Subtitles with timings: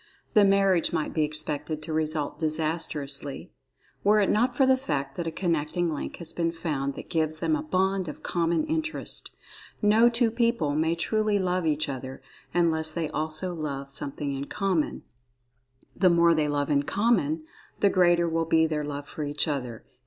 [0.33, 3.51] The marriage might be expected to result disastrously,
[4.03, 7.37] were it not for the fact that a connecting link has been found that gives
[7.37, 9.29] them a bond of common interest.
[9.79, 12.19] No two people may truly love each other,
[12.51, 15.03] unless they also love something in common—the
[16.09, 17.43] more they love in common,
[17.79, 19.85] the greater will be their love for each other.